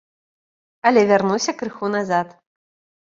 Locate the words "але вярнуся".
0.89-1.51